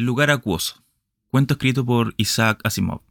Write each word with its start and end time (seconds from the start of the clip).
El 0.00 0.06
lugar 0.06 0.30
acuoso. 0.30 0.82
Cuento 1.28 1.52
escrito 1.52 1.84
por 1.84 2.14
Isaac 2.16 2.62
Asimov. 2.64 3.02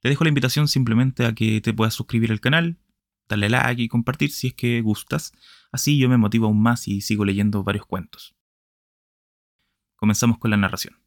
Te 0.00 0.08
dejo 0.08 0.24
la 0.24 0.28
invitación 0.30 0.66
simplemente 0.66 1.24
a 1.24 1.36
que 1.36 1.60
te 1.60 1.72
puedas 1.72 1.94
suscribir 1.94 2.32
al 2.32 2.40
canal, 2.40 2.80
darle 3.28 3.48
like 3.48 3.80
y 3.80 3.86
compartir 3.86 4.32
si 4.32 4.48
es 4.48 4.54
que 4.54 4.80
gustas. 4.80 5.30
Así 5.70 5.96
yo 5.96 6.08
me 6.08 6.16
motivo 6.16 6.46
aún 6.46 6.60
más 6.60 6.88
y 6.88 7.00
sigo 7.00 7.24
leyendo 7.24 7.62
varios 7.62 7.86
cuentos. 7.86 8.34
Comenzamos 9.94 10.38
con 10.38 10.50
la 10.50 10.56
narración. 10.56 10.98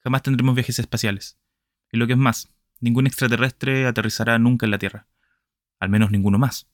Jamás 0.00 0.22
tendremos 0.22 0.54
viajes 0.54 0.78
espaciales. 0.78 1.38
Y 1.90 1.96
lo 1.96 2.06
que 2.06 2.12
es 2.12 2.18
más, 2.18 2.52
ningún 2.78 3.06
extraterrestre 3.06 3.86
aterrizará 3.86 4.38
nunca 4.38 4.66
en 4.66 4.70
la 4.70 4.78
Tierra. 4.78 5.08
Al 5.80 5.88
menos 5.88 6.10
ninguno 6.10 6.36
más. 6.38 6.68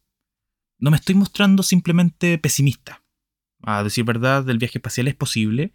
No 0.78 0.90
me 0.90 0.96
estoy 0.96 1.14
mostrando 1.14 1.62
simplemente 1.62 2.38
pesimista. 2.38 3.04
A 3.62 3.84
decir 3.84 4.04
verdad, 4.04 4.50
el 4.50 4.58
viaje 4.58 4.78
espacial 4.78 5.06
es 5.06 5.14
posible 5.14 5.72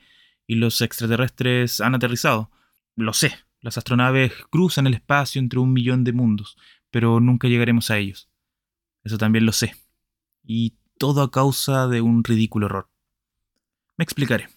y 0.49 0.55
los 0.55 0.81
extraterrestres 0.81 1.79
han 1.79 1.93
aterrizado. 1.93 2.49
Lo 2.95 3.13
sé, 3.13 3.35
las 3.61 3.77
astronaves 3.77 4.33
cruzan 4.49 4.87
el 4.87 4.95
espacio 4.95 5.37
entre 5.37 5.59
un 5.59 5.71
millón 5.71 6.03
de 6.03 6.11
mundos, 6.11 6.57
pero 6.89 7.19
nunca 7.19 7.47
llegaremos 7.47 7.91
a 7.91 7.99
ellos. 7.99 8.31
Eso 9.03 9.19
también 9.19 9.45
lo 9.45 9.51
sé. 9.51 9.75
Y 10.43 10.73
todo 10.97 11.21
a 11.21 11.29
causa 11.29 11.87
de 11.87 12.01
un 12.01 12.23
ridículo 12.23 12.65
error. 12.65 12.89
Me 13.95 14.01
explicaré. 14.01 14.49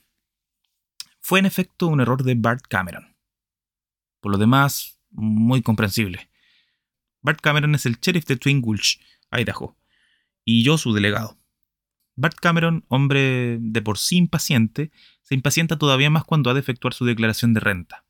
Fue 1.20 1.40
en 1.40 1.44
efecto 1.44 1.88
un 1.88 2.00
error 2.00 2.22
de 2.22 2.36
Bart 2.36 2.64
Cameron. 2.66 3.14
Por 4.20 4.32
lo 4.32 4.38
demás, 4.38 4.98
muy 5.10 5.60
comprensible. 5.60 6.30
Bart 7.20 7.42
Cameron 7.42 7.74
es 7.74 7.84
el 7.84 8.00
sheriff 8.00 8.24
de 8.24 8.38
Twin 8.38 8.62
Gulch, 8.62 8.98
Idaho, 9.30 9.76
y 10.42 10.64
yo 10.64 10.78
su 10.78 10.94
delegado. 10.94 11.36
Bart 12.14 12.36
Cameron, 12.40 12.84
hombre 12.88 13.58
de 13.60 13.82
por 13.82 13.98
sí 13.98 14.16
impaciente, 14.16 14.90
se 15.22 15.34
impacienta 15.34 15.78
todavía 15.78 16.10
más 16.10 16.24
cuando 16.24 16.50
ha 16.50 16.54
de 16.54 16.60
efectuar 16.60 16.94
su 16.94 17.04
declaración 17.04 17.54
de 17.54 17.60
renta. 17.60 18.04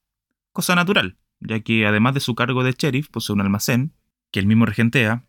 Cosa 0.52 0.74
natural, 0.74 1.18
ya 1.40 1.60
que 1.60 1.86
además 1.86 2.14
de 2.14 2.20
su 2.20 2.34
cargo 2.34 2.64
de 2.64 2.72
sheriff 2.72 3.08
posee 3.08 3.34
un 3.34 3.40
almacén, 3.40 3.94
que 4.30 4.40
él 4.40 4.46
mismo 4.46 4.66
regentea, 4.66 5.26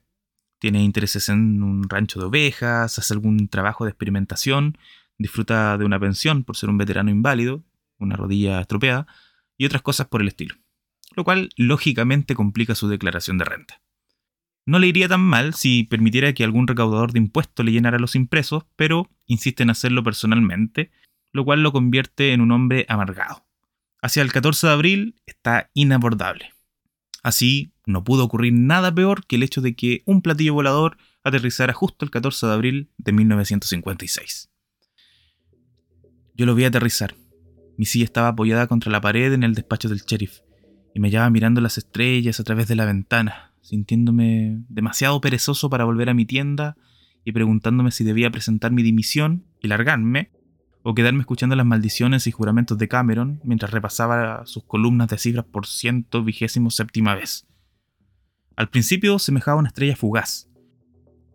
tiene 0.59 0.81
intereses 0.81 1.29
en 1.29 1.61
un 1.61 1.89
rancho 1.89 2.19
de 2.19 2.25
ovejas, 2.25 2.97
hace 2.97 3.13
algún 3.13 3.47
trabajo 3.49 3.83
de 3.83 3.91
experimentación, 3.91 4.77
disfruta 5.17 5.77
de 5.77 5.85
una 5.85 5.99
pensión 5.99 6.43
por 6.43 6.57
ser 6.57 6.69
un 6.69 6.77
veterano 6.77 7.11
inválido, 7.11 7.63
una 7.99 8.15
rodilla 8.15 8.61
estropeada, 8.61 9.05
y 9.57 9.65
otras 9.65 9.81
cosas 9.81 10.07
por 10.07 10.21
el 10.21 10.29
estilo, 10.29 10.55
lo 11.15 11.23
cual 11.23 11.49
lógicamente 11.57 12.33
complica 12.33 12.75
su 12.75 12.87
declaración 12.87 13.37
de 13.37 13.45
renta. 13.45 13.82
No 14.65 14.79
le 14.79 14.87
iría 14.87 15.09
tan 15.09 15.21
mal 15.21 15.53
si 15.53 15.83
permitiera 15.83 16.33
que 16.33 16.43
algún 16.43 16.67
recaudador 16.67 17.11
de 17.11 17.19
impuestos 17.19 17.65
le 17.65 17.71
llenara 17.71 17.99
los 17.99 18.15
impresos, 18.15 18.65
pero 18.75 19.09
insiste 19.25 19.63
en 19.63 19.69
hacerlo 19.69 20.03
personalmente, 20.03 20.91
lo 21.33 21.43
cual 21.43 21.63
lo 21.63 21.71
convierte 21.71 22.31
en 22.31 22.41
un 22.41 22.51
hombre 22.51 22.85
amargado. 22.87 23.45
Hacia 24.01 24.21
el 24.21 24.31
14 24.31 24.67
de 24.67 24.73
abril 24.73 25.15
está 25.25 25.69
inabordable. 25.73 26.53
Así, 27.23 27.73
no 27.85 28.03
pudo 28.03 28.23
ocurrir 28.25 28.53
nada 28.53 28.93
peor 28.93 29.25
que 29.25 29.35
el 29.35 29.43
hecho 29.43 29.61
de 29.61 29.75
que 29.75 30.03
un 30.05 30.21
platillo 30.21 30.53
volador 30.53 30.97
aterrizara 31.23 31.73
justo 31.73 32.05
el 32.05 32.11
14 32.11 32.47
de 32.47 32.53
abril 32.53 32.91
de 32.97 33.11
1956. 33.13 34.49
Yo 36.35 36.45
lo 36.45 36.55
vi 36.55 36.65
aterrizar. 36.65 37.15
Mi 37.77 37.85
silla 37.85 38.05
estaba 38.05 38.29
apoyada 38.29 38.67
contra 38.67 38.91
la 38.91 39.01
pared 39.01 39.33
en 39.33 39.43
el 39.43 39.55
despacho 39.55 39.89
del 39.89 40.01
sheriff, 40.01 40.39
y 40.93 40.99
me 40.99 41.07
hallaba 41.07 41.29
mirando 41.29 41.59
las 41.61 41.77
estrellas 41.77 42.39
a 42.39 42.43
través 42.43 42.67
de 42.67 42.75
la 42.75 42.85
ventana, 42.85 43.52
sintiéndome 43.63 44.63
demasiado 44.69 45.19
perezoso 45.21 45.69
para 45.69 45.85
volver 45.85 46.09
a 46.09 46.13
mi 46.13 46.25
tienda 46.25 46.75
y 47.25 47.31
preguntándome 47.31 47.91
si 47.91 48.03
debía 48.03 48.29
presentar 48.29 48.71
mi 48.71 48.83
dimisión 48.83 49.45
y 49.61 49.69
largarme, 49.69 50.29
o 50.83 50.93
quedarme 50.93 51.21
escuchando 51.21 51.55
las 51.55 51.65
maldiciones 51.65 52.27
y 52.27 52.31
juramentos 52.31 52.77
de 52.77 52.89
Cameron 52.89 53.39
mientras 53.45 53.71
repasaba 53.71 54.45
sus 54.45 54.65
columnas 54.65 55.07
de 55.07 55.17
cifras 55.17 55.45
por 55.45 55.65
ciento 55.65 56.23
vigésimo 56.25 56.69
séptima 56.69 57.15
vez. 57.15 57.47
Al 58.57 58.69
principio 58.69 59.17
semejaba 59.17 59.59
una 59.59 59.69
estrella 59.69 59.95
fugaz. 59.95 60.49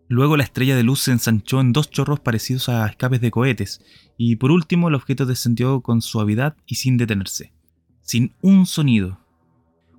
Luego 0.07 0.37
la 0.37 0.45
estrella 0.45 0.77
de 0.77 0.83
luz 0.83 1.01
se 1.01 1.13
ensanchó 1.13 1.61
en 1.63 1.73
dos 1.73 1.91
chorros 1.91 2.21
parecidos 2.21 2.69
a 2.69 2.87
escapes 2.87 3.23
de 3.23 3.31
cohetes, 3.31 3.83
y 4.19 4.37
por 4.37 4.51
último 4.51 4.89
el 4.89 4.95
objeto 4.95 5.25
descendió 5.25 5.81
con 5.81 6.03
suavidad 6.03 6.57
y 6.67 6.75
sin 6.75 6.99
detenerse, 6.99 7.53
sin 8.03 8.35
un 8.43 8.67
sonido, 8.67 9.19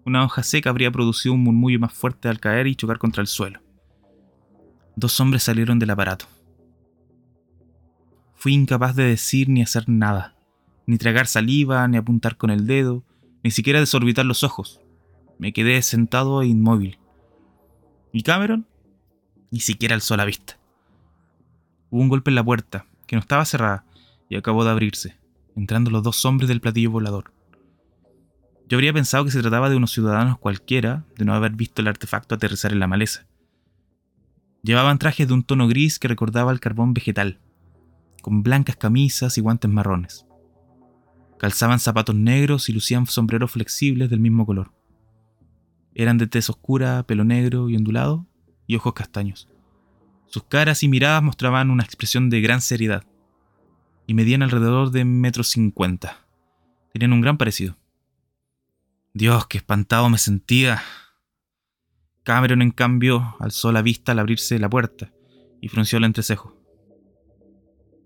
una 0.09 0.25
hoja 0.25 0.43
seca 0.43 0.69
habría 0.69 0.91
producido 0.91 1.33
un 1.33 1.43
murmullo 1.43 1.79
más 1.79 1.93
fuerte 1.93 2.27
al 2.27 2.39
caer 2.39 2.67
y 2.67 2.75
chocar 2.75 2.97
contra 2.97 3.21
el 3.21 3.27
suelo. 3.27 3.61
Dos 4.95 5.19
hombres 5.19 5.43
salieron 5.43 5.79
del 5.79 5.91
aparato. 5.91 6.25
Fui 8.33 8.53
incapaz 8.53 8.95
de 8.95 9.03
decir 9.03 9.49
ni 9.49 9.61
hacer 9.61 9.87
nada, 9.87 10.35
ni 10.85 10.97
tragar 10.97 11.27
saliva, 11.27 11.87
ni 11.87 11.97
apuntar 11.97 12.37
con 12.37 12.49
el 12.49 12.67
dedo, 12.67 13.03
ni 13.43 13.51
siquiera 13.51 13.79
desorbitar 13.79 14.25
los 14.25 14.43
ojos. 14.43 14.81
Me 15.37 15.53
quedé 15.53 15.81
sentado 15.81 16.41
e 16.41 16.47
inmóvil. 16.47 16.99
¿Y 18.11 18.23
Cameron? 18.23 18.67
Ni 19.51 19.59
siquiera 19.59 19.95
alzó 19.95 20.17
la 20.17 20.25
vista. 20.25 20.59
Hubo 21.89 22.01
un 22.01 22.09
golpe 22.09 22.31
en 22.31 22.35
la 22.35 22.43
puerta, 22.43 22.85
que 23.07 23.15
no 23.15 23.21
estaba 23.21 23.45
cerrada, 23.45 23.85
y 24.29 24.35
acabó 24.35 24.63
de 24.63 24.71
abrirse, 24.71 25.17
entrando 25.55 25.91
los 25.91 26.03
dos 26.03 26.23
hombres 26.25 26.47
del 26.49 26.61
platillo 26.61 26.91
volador. 26.91 27.38
Yo 28.69 28.77
habría 28.77 28.93
pensado 28.93 29.25
que 29.25 29.31
se 29.31 29.41
trataba 29.41 29.67
de 29.71 29.75
unos 29.75 29.91
ciudadanos 29.91 30.37
cualquiera 30.37 31.03
de 31.17 31.25
no 31.25 31.33
haber 31.33 31.53
visto 31.53 31.81
el 31.81 31.87
artefacto 31.87 32.35
aterrizar 32.35 32.71
en 32.71 32.79
la 32.79 32.85
maleza. 32.85 33.25
Llevaban 34.61 34.99
trajes 34.99 35.27
de 35.27 35.33
un 35.33 35.41
tono 35.41 35.67
gris 35.67 35.97
que 35.97 36.07
recordaba 36.07 36.51
el 36.51 36.59
carbón 36.59 36.93
vegetal, 36.93 37.39
con 38.21 38.43
blancas 38.43 38.75
camisas 38.75 39.39
y 39.39 39.41
guantes 39.41 39.71
marrones. 39.71 40.27
Calzaban 41.39 41.79
zapatos 41.79 42.13
negros 42.15 42.69
y 42.69 42.73
lucían 42.73 43.07
sombreros 43.07 43.51
flexibles 43.51 44.11
del 44.11 44.19
mismo 44.19 44.45
color. 44.45 44.71
Eran 45.95 46.19
de 46.19 46.27
tez 46.27 46.47
oscura, 46.51 47.01
pelo 47.07 47.23
negro 47.23 47.69
y 47.69 47.75
ondulado, 47.75 48.27
y 48.67 48.75
ojos 48.75 48.93
castaños. 48.93 49.49
Sus 50.27 50.43
caras 50.43 50.83
y 50.83 50.89
miradas 50.89 51.23
mostraban 51.23 51.71
una 51.71 51.83
expresión 51.83 52.29
de 52.29 52.41
gran 52.41 52.61
seriedad, 52.61 53.03
y 54.05 54.13
medían 54.13 54.43
alrededor 54.43 54.91
de 54.91 55.05
metro 55.05 55.43
cincuenta. 55.43 56.27
Tenían 56.93 57.13
un 57.13 57.21
gran 57.21 57.37
parecido. 57.39 57.75
Dios, 59.13 59.47
qué 59.47 59.57
espantado 59.57 60.09
me 60.09 60.17
sentía. 60.17 60.81
Cameron, 62.23 62.61
en 62.61 62.71
cambio, 62.71 63.35
alzó 63.39 63.71
la 63.71 63.81
vista 63.81 64.11
al 64.11 64.19
abrirse 64.19 64.59
la 64.59 64.69
puerta 64.69 65.11
y 65.61 65.67
frunció 65.67 65.97
el 65.97 66.03
entrecejo. 66.03 66.55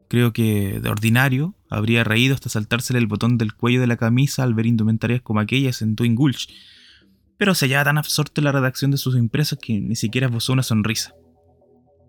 Creo 0.07 0.31
que, 0.31 0.79
de 0.79 0.89
ordinario, 0.89 1.55
habría 1.69 2.03
reído 2.03 2.35
hasta 2.35 2.49
saltársele 2.49 2.99
el 2.99 3.07
botón 3.07 3.37
del 3.37 3.53
cuello 3.53 3.81
de 3.81 3.87
la 3.87 3.97
camisa 3.97 4.43
al 4.43 4.53
ver 4.53 4.65
indumentarias 4.65 5.21
como 5.21 5.39
aquellas 5.39 5.81
en 5.81 5.95
Twin 5.95 6.15
Gulch, 6.15 6.47
pero 7.37 7.53
se 7.53 7.65
hallaba 7.65 7.85
tan 7.85 7.97
absorto 7.97 8.39
en 8.39 8.45
la 8.45 8.51
redacción 8.51 8.91
de 8.91 8.97
sus 8.97 9.17
impresos 9.17 9.59
que 9.61 9.79
ni 9.81 9.95
siquiera 9.95 10.27
esbozó 10.27 10.53
una 10.53 10.63
sonrisa. 10.63 11.15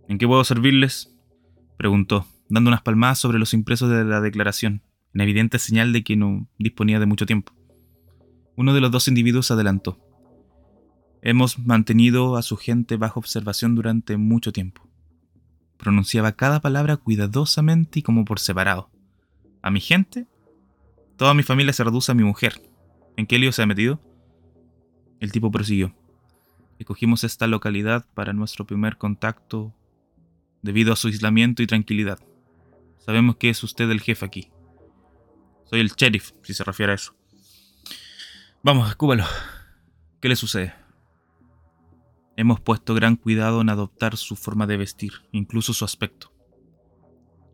¿En 0.08 0.18
qué 0.18 0.26
puedo 0.26 0.44
servirles? 0.44 1.12
preguntó, 1.76 2.26
dando 2.48 2.68
unas 2.68 2.82
palmadas 2.82 3.18
sobre 3.18 3.38
los 3.38 3.54
impresos 3.54 3.90
de 3.90 4.04
la 4.04 4.20
declaración, 4.20 4.82
en 5.14 5.20
evidente 5.22 5.58
señal 5.58 5.92
de 5.92 6.04
que 6.04 6.14
no 6.14 6.46
disponía 6.58 7.00
de 7.00 7.06
mucho 7.06 7.26
tiempo. 7.26 7.52
Uno 8.56 8.72
de 8.72 8.80
los 8.80 8.90
dos 8.90 9.08
individuos 9.08 9.50
adelantó. 9.50 9.98
Hemos 11.22 11.58
mantenido 11.58 12.36
a 12.36 12.42
su 12.42 12.56
gente 12.56 12.96
bajo 12.96 13.18
observación 13.18 13.74
durante 13.74 14.16
mucho 14.16 14.52
tiempo. 14.52 14.86
Pronunciaba 15.76 16.32
cada 16.32 16.60
palabra 16.60 16.96
cuidadosamente 16.96 17.98
y 17.98 18.02
como 18.02 18.24
por 18.24 18.38
separado. 18.38 18.90
¿A 19.62 19.70
mi 19.70 19.80
gente? 19.80 20.26
Toda 21.16 21.34
mi 21.34 21.42
familia 21.42 21.72
se 21.72 21.82
reduce 21.82 22.12
a 22.12 22.14
mi 22.14 22.24
mujer. 22.24 22.62
¿En 23.16 23.26
qué 23.26 23.38
lío 23.38 23.52
se 23.52 23.62
ha 23.62 23.66
metido? 23.66 24.00
El 25.20 25.32
tipo 25.32 25.50
prosiguió. 25.50 25.94
Escogimos 26.78 27.24
esta 27.24 27.46
localidad 27.46 28.06
para 28.14 28.32
nuestro 28.32 28.66
primer 28.66 28.98
contacto 28.98 29.74
debido 30.62 30.92
a 30.92 30.96
su 30.96 31.08
aislamiento 31.08 31.62
y 31.62 31.66
tranquilidad. 31.66 32.18
Sabemos 32.98 33.36
que 33.36 33.50
es 33.50 33.62
usted 33.62 33.90
el 33.90 34.00
jefe 34.00 34.24
aquí. 34.24 34.50
Soy 35.64 35.80
el 35.80 35.90
sheriff, 35.90 36.32
si 36.42 36.54
se 36.54 36.64
refiere 36.64 36.92
a 36.92 36.96
eso. 36.96 37.14
Vamos, 38.64 38.88
escúbalo. 38.88 39.24
¿Qué 40.22 40.28
le 40.30 40.36
sucede? 40.36 40.72
Hemos 42.34 42.60
puesto 42.60 42.94
gran 42.94 43.16
cuidado 43.16 43.60
en 43.60 43.68
adoptar 43.68 44.16
su 44.16 44.36
forma 44.36 44.66
de 44.66 44.78
vestir, 44.78 45.12
incluso 45.32 45.74
su 45.74 45.84
aspecto. 45.84 46.32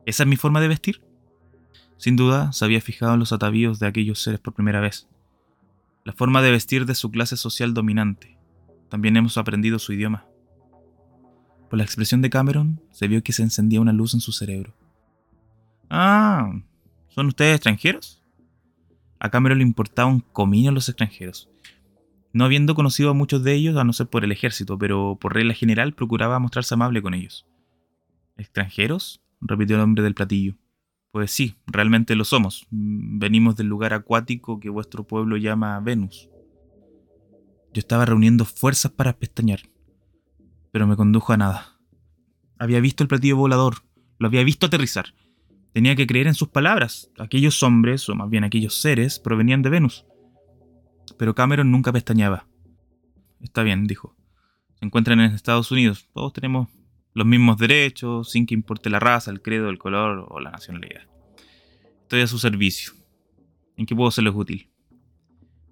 ¿Esa 0.06 0.22
es 0.22 0.28
mi 0.28 0.36
forma 0.36 0.60
de 0.60 0.68
vestir? 0.68 1.02
Sin 1.96 2.14
duda, 2.14 2.52
se 2.52 2.64
había 2.64 2.80
fijado 2.80 3.14
en 3.14 3.18
los 3.18 3.32
atavíos 3.32 3.80
de 3.80 3.88
aquellos 3.88 4.20
seres 4.20 4.38
por 4.38 4.54
primera 4.54 4.78
vez. 4.78 5.08
La 6.04 6.12
forma 6.12 6.42
de 6.42 6.52
vestir 6.52 6.86
de 6.86 6.94
su 6.94 7.10
clase 7.10 7.36
social 7.36 7.74
dominante. 7.74 8.38
También 8.88 9.16
hemos 9.16 9.36
aprendido 9.36 9.80
su 9.80 9.92
idioma. 9.92 10.28
Por 11.68 11.78
la 11.78 11.84
expresión 11.84 12.22
de 12.22 12.30
Cameron, 12.30 12.80
se 12.92 13.08
vio 13.08 13.20
que 13.24 13.32
se 13.32 13.42
encendía 13.42 13.80
una 13.80 13.92
luz 13.92 14.14
en 14.14 14.20
su 14.20 14.30
cerebro. 14.30 14.76
Ah, 15.90 16.52
¿son 17.08 17.26
ustedes 17.26 17.56
extranjeros? 17.56 18.19
A 19.20 19.30
Cameron 19.30 19.58
le 19.58 19.64
importaba 19.64 20.08
un 20.08 20.20
comino 20.20 20.72
los 20.72 20.88
extranjeros. 20.88 21.50
No 22.32 22.44
habiendo 22.44 22.74
conocido 22.74 23.10
a 23.10 23.14
muchos 23.14 23.44
de 23.44 23.54
ellos, 23.54 23.76
a 23.76 23.84
no 23.84 23.92
ser 23.92 24.08
por 24.08 24.24
el 24.24 24.32
ejército, 24.32 24.78
pero 24.78 25.18
por 25.20 25.34
regla 25.34 25.52
general 25.52 25.92
procuraba 25.92 26.38
mostrarse 26.38 26.74
amable 26.74 27.02
con 27.02 27.14
ellos. 27.14 27.46
¿Extranjeros? 28.36 29.22
repitió 29.42 29.76
el 29.76 29.82
hombre 29.82 30.02
del 30.02 30.14
platillo. 30.14 30.56
Pues 31.12 31.30
sí, 31.30 31.56
realmente 31.66 32.14
lo 32.14 32.24
somos. 32.24 32.66
Venimos 32.70 33.56
del 33.56 33.66
lugar 33.66 33.92
acuático 33.92 34.60
que 34.60 34.70
vuestro 34.70 35.04
pueblo 35.04 35.36
llama 35.36 35.78
Venus. 35.80 36.30
Yo 37.72 37.80
estaba 37.80 38.06
reuniendo 38.06 38.44
fuerzas 38.44 38.92
para 38.92 39.18
pestañear, 39.18 39.60
pero 40.72 40.86
me 40.86 40.96
condujo 40.96 41.32
a 41.32 41.36
nada. 41.36 41.78
Había 42.58 42.80
visto 42.80 43.02
el 43.02 43.08
platillo 43.08 43.36
volador, 43.36 43.82
lo 44.18 44.28
había 44.28 44.44
visto 44.44 44.66
aterrizar. 44.66 45.14
Tenía 45.72 45.94
que 45.94 46.06
creer 46.06 46.26
en 46.26 46.34
sus 46.34 46.48
palabras. 46.48 47.10
Aquellos 47.18 47.62
hombres, 47.62 48.08
o 48.08 48.14
más 48.14 48.28
bien 48.28 48.44
aquellos 48.44 48.80
seres, 48.80 49.18
provenían 49.18 49.62
de 49.62 49.70
Venus. 49.70 50.04
Pero 51.16 51.34
Cameron 51.34 51.70
nunca 51.70 51.92
pestañeaba. 51.92 52.46
Está 53.40 53.62
bien, 53.62 53.86
dijo. 53.86 54.16
Se 54.78 54.86
encuentran 54.86 55.20
en 55.20 55.32
Estados 55.32 55.70
Unidos. 55.70 56.08
Todos 56.12 56.32
tenemos 56.32 56.68
los 57.14 57.26
mismos 57.26 57.58
derechos, 57.58 58.30
sin 58.30 58.46
que 58.46 58.54
importe 58.54 58.90
la 58.90 59.00
raza, 59.00 59.30
el 59.30 59.42
credo, 59.42 59.68
el 59.68 59.78
color 59.78 60.26
o 60.28 60.40
la 60.40 60.50
nacionalidad. 60.50 61.02
Estoy 62.02 62.22
a 62.22 62.26
su 62.26 62.38
servicio. 62.38 62.92
¿En 63.76 63.86
qué 63.86 63.94
puedo 63.94 64.10
serles 64.10 64.34
útil? 64.34 64.70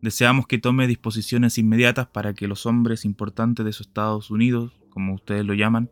Deseamos 0.01 0.47
que 0.47 0.59
tome 0.59 0.87
disposiciones 0.87 1.59
inmediatas 1.59 2.06
para 2.06 2.35
que 2.35 2.47
los 2.47 2.67
hombres 2.67 3.05
importantes 3.05 3.67
de 3.67 3.73
sus 3.73 3.89
Estados 3.89 4.31
Unidos, 4.31 4.73
como 4.91 5.15
ustedes 5.15 5.44
lo 5.44 5.55
llaman, 5.55 5.91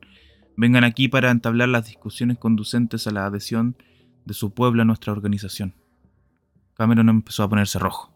vengan 0.57 0.85
aquí 0.85 1.09
para 1.09 1.31
entablar 1.33 1.69
las 1.69 1.87
discusiones 1.87 2.39
conducentes 2.39 3.07
a 3.07 3.11
la 3.11 3.27
adhesión 3.27 3.77
de 4.27 4.35
su 4.35 4.53
pueblo 4.53 4.83
a 4.83 4.85
nuestra 4.85 5.13
organización. 5.13 5.75
Cameron 6.75 7.09
empezó 7.09 7.45
a 7.45 7.49
ponerse 7.49 7.79
rojo. 7.79 8.13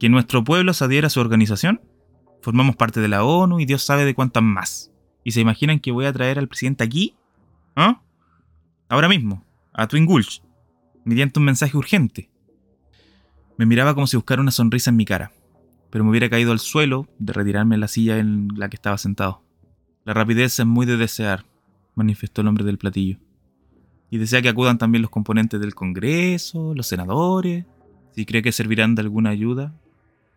¿Que 0.00 0.08
nuestro 0.08 0.42
pueblo 0.42 0.72
se 0.72 0.84
adhiera 0.84 1.06
a 1.06 1.10
su 1.10 1.20
organización? 1.20 1.80
Formamos 2.42 2.74
parte 2.76 3.00
de 3.00 3.08
la 3.08 3.24
ONU 3.24 3.60
y 3.60 3.66
Dios 3.66 3.82
sabe 3.82 4.04
de 4.04 4.14
cuántas 4.14 4.42
más. 4.42 4.90
¿Y 5.22 5.30
se 5.30 5.40
imaginan 5.40 5.78
que 5.78 5.92
voy 5.92 6.06
a 6.06 6.12
traer 6.12 6.38
al 6.38 6.48
presidente 6.48 6.82
aquí? 6.82 7.14
¿Ah? 7.76 8.02
Ahora 8.88 9.08
mismo, 9.08 9.44
a 9.72 9.86
Twin 9.86 10.06
Gulch, 10.06 10.42
mediante 11.04 11.38
un 11.38 11.46
mensaje 11.46 11.76
urgente. 11.76 12.30
Me 13.56 13.66
miraba 13.66 13.94
como 13.94 14.06
si 14.06 14.16
buscara 14.16 14.42
una 14.42 14.50
sonrisa 14.50 14.90
en 14.90 14.96
mi 14.96 15.04
cara, 15.04 15.32
pero 15.90 16.04
me 16.04 16.10
hubiera 16.10 16.28
caído 16.28 16.52
al 16.52 16.58
suelo 16.58 17.08
de 17.18 17.32
retirarme 17.32 17.76
en 17.76 17.80
la 17.80 17.88
silla 17.88 18.18
en 18.18 18.48
la 18.56 18.68
que 18.68 18.76
estaba 18.76 18.98
sentado. 18.98 19.42
La 20.04 20.12
rapidez 20.12 20.58
es 20.58 20.66
muy 20.66 20.86
de 20.86 20.96
desear, 20.96 21.46
manifestó 21.94 22.40
el 22.40 22.48
hombre 22.48 22.64
del 22.64 22.78
platillo. 22.78 23.18
Y 24.14 24.18
desea 24.18 24.40
que 24.40 24.48
acudan 24.48 24.78
también 24.78 25.02
los 25.02 25.10
componentes 25.10 25.58
del 25.58 25.74
Congreso, 25.74 26.72
los 26.76 26.86
senadores. 26.86 27.64
Si 28.14 28.24
cree 28.24 28.42
que 28.42 28.52
servirán 28.52 28.94
de 28.94 29.02
alguna 29.02 29.30
ayuda. 29.30 29.74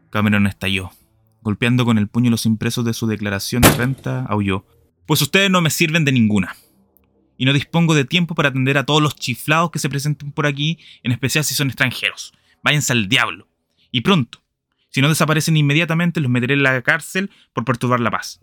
Cameron 0.09 0.47
estalló. 0.47 0.89
Golpeando 1.44 1.85
con 1.85 2.00
el 2.00 2.07
puño 2.07 2.31
los 2.31 2.47
impresos 2.47 2.85
de 2.85 2.95
su 2.95 3.06
declaración 3.06 3.62
de 3.62 3.69
renta, 3.69 4.25
aulló. 4.29 4.65
Pues 5.06 5.21
ustedes 5.21 5.51
no 5.51 5.62
me 5.62 5.69
sirven 5.69 6.06
de 6.06 6.12
ninguna. 6.12 6.56
Y 7.38 7.45
no 7.45 7.53
dispongo 7.53 7.94
de 7.94 8.03
tiempo 8.03 8.33
para 8.33 8.50
atender 8.50 8.79
a 8.79 8.83
todos 8.83 9.00
los 9.00 9.13
chiflados 9.13 9.69
que 9.69 9.77
se 9.77 9.89
presenten 9.89 10.31
por 10.31 10.47
aquí, 10.47 10.80
en 11.03 11.12
especial 11.12 11.44
si 11.44 11.53
son 11.53 11.68
extranjeros. 11.68 12.33
Váyanse 12.63 12.94
al 12.94 13.07
diablo. 13.07 13.47
Y 13.91 14.01
pronto. 14.01 14.41
Si 14.89 15.01
no 15.01 15.09
desaparecen 15.09 15.56
inmediatamente, 15.56 16.19
los 16.19 16.31
meteré 16.31 16.56
en 16.56 16.63
la 16.63 16.81
cárcel 16.81 17.30
por 17.53 17.63
perturbar 17.63 18.00
la 18.00 18.09
paz. 18.09 18.41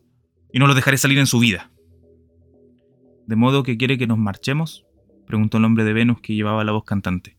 Y 0.52 0.60
no 0.60 0.68
los 0.68 0.76
dejaré 0.76 0.96
salir 0.96 1.18
en 1.18 1.26
su 1.26 1.40
vida. 1.40 1.72
¿De 3.26 3.34
modo 3.34 3.64
que 3.64 3.76
quiere 3.76 3.98
que 3.98 4.06
nos 4.06 4.18
marchemos? 4.18 4.84
Preguntó 5.26 5.58
el 5.58 5.64
hombre 5.64 5.84
de 5.84 5.92
Venus 5.92 6.20
que 6.20 6.34
llevaba 6.34 6.64
la 6.64 6.72
voz 6.72 6.84
cantante. 6.84 7.36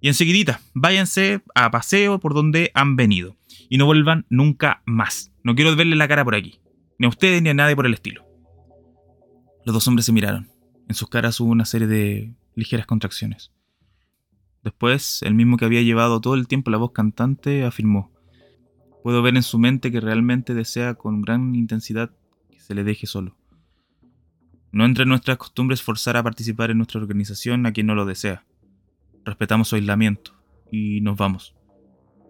Y 0.00 0.08
enseguidita, 0.08 0.60
váyanse 0.74 1.42
a 1.54 1.70
paseo 1.70 2.20
por 2.20 2.34
donde 2.34 2.70
han 2.74 2.96
venido. 2.96 3.36
Y 3.68 3.78
no 3.78 3.86
vuelvan 3.86 4.26
nunca 4.30 4.82
más. 4.86 5.32
No 5.44 5.54
quiero 5.54 5.76
verle 5.76 5.96
la 5.96 6.08
cara 6.08 6.24
por 6.24 6.34
aquí. 6.34 6.60
Ni 6.98 7.06
a 7.06 7.10
ustedes 7.10 7.42
ni 7.42 7.50
a 7.50 7.54
nadie 7.54 7.76
por 7.76 7.86
el 7.86 7.94
estilo. 7.94 8.24
Los 9.64 9.74
dos 9.74 9.86
hombres 9.88 10.06
se 10.06 10.12
miraron. 10.12 10.48
En 10.88 10.94
sus 10.94 11.08
caras 11.08 11.38
hubo 11.40 11.50
una 11.50 11.64
serie 11.64 11.86
de 11.86 12.34
ligeras 12.54 12.86
contracciones. 12.86 13.52
Después, 14.62 15.22
el 15.22 15.34
mismo 15.34 15.56
que 15.56 15.64
había 15.64 15.82
llevado 15.82 16.20
todo 16.20 16.34
el 16.34 16.48
tiempo 16.48 16.70
la 16.70 16.78
voz 16.78 16.92
cantante 16.92 17.64
afirmó, 17.64 18.12
Puedo 19.02 19.22
ver 19.22 19.36
en 19.36 19.42
su 19.42 19.58
mente 19.58 19.90
que 19.90 20.00
realmente 20.00 20.52
desea 20.52 20.94
con 20.94 21.22
gran 21.22 21.54
intensidad 21.54 22.10
que 22.50 22.60
se 22.60 22.74
le 22.74 22.84
deje 22.84 23.06
solo. 23.06 23.36
No 24.72 24.84
entre 24.84 25.06
nuestras 25.06 25.36
costumbres 25.36 25.82
forzar 25.82 26.16
a 26.16 26.22
participar 26.22 26.70
en 26.70 26.78
nuestra 26.78 27.00
organización 27.00 27.66
a 27.66 27.72
quien 27.72 27.86
no 27.86 27.94
lo 27.94 28.06
desea. 28.06 28.44
Respetamos 29.24 29.68
su 29.68 29.76
aislamiento 29.76 30.32
y 30.70 31.00
nos 31.00 31.16
vamos. 31.16 31.54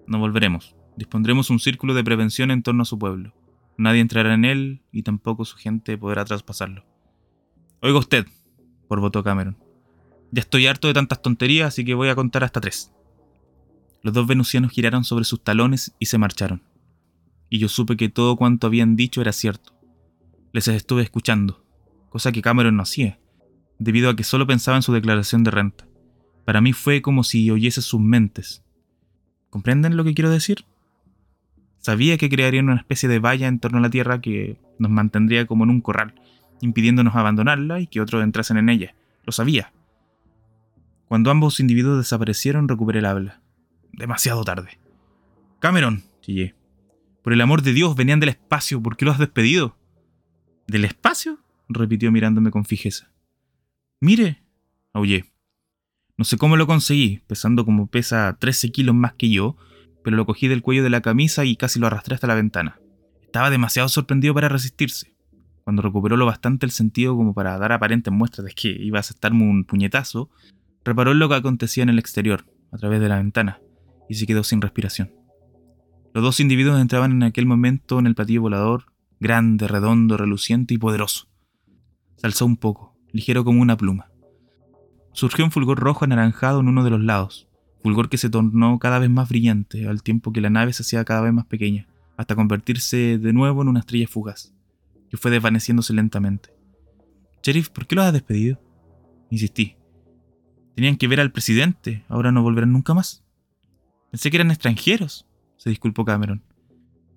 No 0.06 0.18
volveremos. 0.18 0.74
Dispondremos 0.96 1.50
un 1.50 1.60
círculo 1.60 1.94
de 1.94 2.04
prevención 2.04 2.50
en 2.50 2.62
torno 2.62 2.82
a 2.82 2.86
su 2.86 2.98
pueblo. 2.98 3.34
Nadie 3.76 4.00
entrará 4.00 4.34
en 4.34 4.44
él 4.44 4.82
y 4.92 5.02
tampoco 5.02 5.44
su 5.44 5.56
gente 5.56 5.96
podrá 5.96 6.24
traspasarlo. 6.24 6.84
Oiga 7.80 7.98
usted, 7.98 8.26
voto 8.88 9.22
Cameron. 9.22 9.56
Ya 10.32 10.40
estoy 10.40 10.66
harto 10.66 10.88
de 10.88 10.94
tantas 10.94 11.22
tonterías, 11.22 11.68
así 11.68 11.84
que 11.84 11.94
voy 11.94 12.08
a 12.08 12.14
contar 12.14 12.44
hasta 12.44 12.60
tres. 12.60 12.92
Los 14.02 14.14
dos 14.14 14.26
venusianos 14.26 14.72
giraron 14.72 15.04
sobre 15.04 15.24
sus 15.24 15.42
talones 15.42 15.94
y 15.98 16.06
se 16.06 16.18
marcharon. 16.18 16.62
Y 17.48 17.58
yo 17.58 17.68
supe 17.68 17.96
que 17.96 18.08
todo 18.08 18.36
cuanto 18.36 18.66
habían 18.66 18.96
dicho 18.96 19.20
era 19.20 19.32
cierto. 19.32 19.74
Les 20.52 20.68
estuve 20.68 21.02
escuchando, 21.02 21.59
cosa 22.10 22.32
que 22.32 22.42
Cameron 22.42 22.76
no 22.76 22.82
hacía, 22.82 23.18
debido 23.78 24.10
a 24.10 24.16
que 24.16 24.24
solo 24.24 24.46
pensaba 24.46 24.76
en 24.76 24.82
su 24.82 24.92
declaración 24.92 25.42
de 25.42 25.50
renta. 25.50 25.86
Para 26.44 26.60
mí 26.60 26.74
fue 26.74 27.00
como 27.00 27.24
si 27.24 27.50
oyese 27.50 27.80
sus 27.80 28.00
mentes. 28.00 28.62
¿Comprenden 29.48 29.96
lo 29.96 30.04
que 30.04 30.14
quiero 30.14 30.30
decir? 30.30 30.66
Sabía 31.78 32.18
que 32.18 32.28
crearían 32.28 32.68
una 32.68 32.76
especie 32.76 33.08
de 33.08 33.20
valla 33.20 33.48
en 33.48 33.58
torno 33.58 33.78
a 33.78 33.80
la 33.80 33.90
Tierra 33.90 34.20
que 34.20 34.58
nos 34.78 34.90
mantendría 34.90 35.46
como 35.46 35.64
en 35.64 35.70
un 35.70 35.80
corral, 35.80 36.14
impidiéndonos 36.60 37.16
abandonarla 37.16 37.80
y 37.80 37.86
que 37.86 38.00
otros 38.00 38.22
entrasen 38.22 38.58
en 38.58 38.68
ella. 38.68 38.94
Lo 39.24 39.32
sabía. 39.32 39.72
Cuando 41.08 41.30
ambos 41.30 41.58
individuos 41.58 41.98
desaparecieron, 41.98 42.68
recuperé 42.68 42.98
el 42.98 43.06
habla. 43.06 43.40
Demasiado 43.92 44.44
tarde. 44.44 44.78
Cameron, 45.58 46.04
chillé. 46.20 46.54
Por 47.22 47.32
el 47.32 47.40
amor 47.40 47.62
de 47.62 47.72
Dios, 47.72 47.96
venían 47.96 48.20
del 48.20 48.30
espacio. 48.30 48.82
¿Por 48.82 48.96
qué 48.96 49.04
lo 49.04 49.10
has 49.10 49.18
despedido? 49.18 49.76
¿Del 50.66 50.84
espacio? 50.84 51.38
Repitió 51.70 52.12
mirándome 52.12 52.50
con 52.50 52.64
fijeza. 52.64 53.10
Mire, 54.00 54.42
aullé. 54.92 55.24
No 56.16 56.24
sé 56.24 56.36
cómo 56.36 56.56
lo 56.56 56.66
conseguí, 56.66 57.22
pesando 57.26 57.64
como 57.64 57.86
pesa 57.86 58.36
13 58.38 58.70
kilos 58.72 58.94
más 58.94 59.14
que 59.14 59.30
yo, 59.30 59.56
pero 60.04 60.16
lo 60.16 60.26
cogí 60.26 60.48
del 60.48 60.62
cuello 60.62 60.82
de 60.82 60.90
la 60.90 61.00
camisa 61.00 61.44
y 61.44 61.56
casi 61.56 61.78
lo 61.78 61.86
arrastré 61.86 62.14
hasta 62.14 62.26
la 62.26 62.34
ventana. 62.34 62.78
Estaba 63.22 63.50
demasiado 63.50 63.88
sorprendido 63.88 64.34
para 64.34 64.48
resistirse. 64.48 65.14
Cuando 65.64 65.82
recuperó 65.82 66.16
lo 66.16 66.26
bastante 66.26 66.66
el 66.66 66.72
sentido 66.72 67.16
como 67.16 67.32
para 67.32 67.56
dar 67.58 67.72
aparentes 67.72 68.12
muestras 68.12 68.44
de 68.44 68.52
que 68.52 68.68
iba 68.68 68.98
a 68.98 69.00
aceptarme 69.00 69.44
un 69.44 69.64
puñetazo, 69.64 70.30
reparó 70.84 71.12
en 71.12 71.20
lo 71.20 71.28
que 71.28 71.36
acontecía 71.36 71.82
en 71.82 71.90
el 71.90 71.98
exterior, 71.98 72.44
a 72.72 72.78
través 72.78 73.00
de 73.00 73.08
la 73.08 73.16
ventana, 73.16 73.60
y 74.08 74.14
se 74.14 74.26
quedó 74.26 74.42
sin 74.42 74.60
respiración. 74.60 75.12
Los 76.12 76.24
dos 76.24 76.40
individuos 76.40 76.80
entraban 76.80 77.12
en 77.12 77.22
aquel 77.22 77.46
momento 77.46 77.98
en 77.98 78.06
el 78.06 78.14
platillo 78.14 78.42
volador, 78.42 78.86
grande, 79.20 79.68
redondo, 79.68 80.16
reluciente 80.16 80.74
y 80.74 80.78
poderoso. 80.78 81.29
Se 82.20 82.26
alzó 82.26 82.44
un 82.44 82.58
poco, 82.58 82.94
ligero 83.12 83.44
como 83.44 83.62
una 83.62 83.78
pluma. 83.78 84.10
Surgió 85.14 85.42
un 85.42 85.50
fulgor 85.50 85.80
rojo 85.80 86.04
anaranjado 86.04 86.60
en 86.60 86.68
uno 86.68 86.84
de 86.84 86.90
los 86.90 87.00
lados, 87.00 87.48
fulgor 87.82 88.10
que 88.10 88.18
se 88.18 88.28
tornó 88.28 88.78
cada 88.78 88.98
vez 88.98 89.08
más 89.08 89.30
brillante 89.30 89.88
al 89.88 90.02
tiempo 90.02 90.30
que 90.30 90.42
la 90.42 90.50
nave 90.50 90.74
se 90.74 90.82
hacía 90.82 91.04
cada 91.04 91.22
vez 91.22 91.32
más 91.32 91.46
pequeña, 91.46 91.88
hasta 92.18 92.36
convertirse 92.36 93.16
de 93.16 93.32
nuevo 93.32 93.62
en 93.62 93.68
una 93.68 93.80
estrella 93.80 94.06
fugaz 94.06 94.52
que 95.10 95.16
fue 95.16 95.30
desvaneciéndose 95.30 95.94
lentamente. 95.94 96.50
Sheriff, 97.42 97.70
¿por 97.70 97.86
qué 97.86 97.96
los 97.96 98.04
has 98.04 98.12
despedido? 98.12 98.62
Insistí. 99.30 99.76
Tenían 100.76 100.96
que 100.96 101.08
ver 101.08 101.20
al 101.20 101.32
presidente, 101.32 102.04
ahora 102.08 102.32
no 102.32 102.42
volverán 102.42 102.72
nunca 102.72 102.94
más. 102.94 103.24
Pensé 104.10 104.30
que 104.30 104.36
eran 104.36 104.50
extranjeros, 104.50 105.26
se 105.56 105.70
disculpó 105.70 106.04
Cameron. 106.04 106.44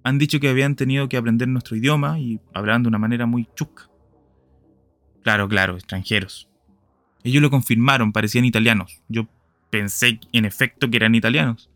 Han 0.04 0.18
dicho 0.18 0.40
que 0.40 0.50
habían 0.50 0.76
tenido 0.76 1.10
que 1.10 1.18
aprender 1.18 1.48
nuestro 1.48 1.76
idioma 1.76 2.20
y 2.20 2.40
hablaban 2.54 2.84
de 2.84 2.90
una 2.90 2.98
manera 2.98 3.26
muy 3.26 3.48
chusca. 3.56 3.90
Claro, 5.24 5.48
claro, 5.48 5.76
extranjeros. 5.76 6.50
Ellos 7.24 7.42
lo 7.42 7.50
confirmaron, 7.50 8.12
parecían 8.12 8.46
italianos. 8.46 9.02
Yo 9.08 9.28
pensé 9.70 10.20
en 10.32 10.46
efecto 10.46 10.90
que 10.90 10.98
eran 10.98 11.16
italianos. 11.16 11.70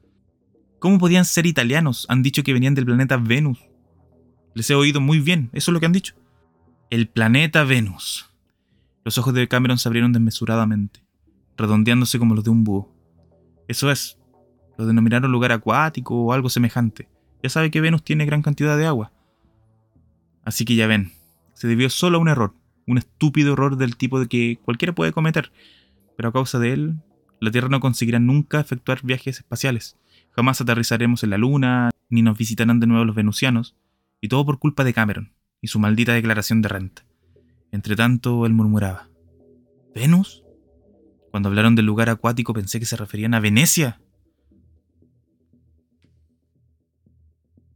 ¿Cómo 0.79 0.99
podían 0.99 1.25
ser 1.25 1.45
italianos? 1.45 2.05
Han 2.09 2.21
dicho 2.21 2.43
que 2.43 2.53
venían 2.53 2.75
del 2.75 2.85
planeta 2.85 3.17
Venus. 3.17 3.59
Les 4.53 4.69
he 4.69 4.75
oído 4.75 5.01
muy 5.01 5.19
bien, 5.19 5.49
eso 5.53 5.71
es 5.71 5.73
lo 5.73 5.79
que 5.79 5.85
han 5.85 5.93
dicho. 5.93 6.13
El 6.89 7.07
planeta 7.07 7.63
Venus. 7.63 8.29
Los 9.03 9.17
ojos 9.17 9.33
de 9.33 9.47
Cameron 9.47 9.77
se 9.77 9.87
abrieron 9.87 10.11
desmesuradamente, 10.11 11.01
redondeándose 11.57 12.19
como 12.19 12.35
los 12.35 12.43
de 12.43 12.49
un 12.49 12.63
búho. 12.63 12.93
Eso 13.67 13.89
es, 13.89 14.19
lo 14.77 14.85
denominaron 14.85 15.31
lugar 15.31 15.51
acuático 15.51 16.15
o 16.15 16.33
algo 16.33 16.49
semejante. 16.49 17.09
Ya 17.41 17.49
sabe 17.49 17.71
que 17.71 17.81
Venus 17.81 18.03
tiene 18.03 18.25
gran 18.25 18.41
cantidad 18.41 18.77
de 18.77 18.85
agua. 18.85 19.11
Así 20.43 20.65
que 20.65 20.75
ya 20.75 20.87
ven, 20.87 21.11
se 21.53 21.67
debió 21.67 21.89
solo 21.89 22.17
a 22.17 22.21
un 22.21 22.29
error, 22.29 22.53
un 22.87 22.97
estúpido 22.97 23.53
error 23.53 23.77
del 23.77 23.97
tipo 23.97 24.19
de 24.19 24.27
que 24.27 24.57
cualquiera 24.63 24.95
puede 24.95 25.11
cometer, 25.11 25.51
pero 26.15 26.29
a 26.29 26.33
causa 26.33 26.57
de 26.57 26.73
él, 26.73 26.95
la 27.39 27.51
Tierra 27.51 27.69
no 27.69 27.79
conseguirá 27.79 28.19
nunca 28.19 28.59
efectuar 28.59 29.01
viajes 29.03 29.37
espaciales. 29.37 29.97
Jamás 30.31 30.61
aterrizaremos 30.61 31.23
en 31.23 31.29
la 31.31 31.37
Luna, 31.37 31.91
ni 32.09 32.21
nos 32.21 32.37
visitarán 32.37 32.79
de 32.79 32.87
nuevo 32.87 33.05
los 33.05 33.15
venusianos, 33.15 33.75
y 34.21 34.29
todo 34.29 34.45
por 34.45 34.57
culpa 34.59 34.83
de 34.83 34.93
Cameron 34.93 35.33
y 35.61 35.67
su 35.67 35.79
maldita 35.79 36.13
declaración 36.13 36.61
de 36.61 36.69
renta. 36.69 37.05
Entre 37.71 37.95
tanto, 37.95 38.45
él 38.45 38.53
murmuraba: 38.53 39.09
¿Venus? 39.93 40.43
Cuando 41.31 41.49
hablaron 41.49 41.75
del 41.75 41.85
lugar 41.85 42.09
acuático 42.09 42.53
pensé 42.53 42.79
que 42.79 42.85
se 42.85 42.95
referían 42.95 43.33
a 43.33 43.39
Venecia. 43.39 43.99